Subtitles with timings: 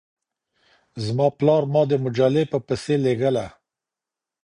[1.05, 3.45] زما پلار ما د مجلې په پسې لېږله.